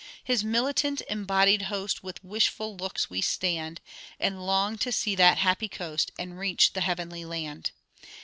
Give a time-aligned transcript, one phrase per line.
[0.23, 3.79] 'His militant embodied host, With wishful looks we stand,
[4.19, 7.69] And long to see that happy coast, And reach the heavenly land.